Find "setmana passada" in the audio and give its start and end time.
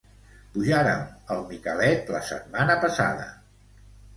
2.33-3.29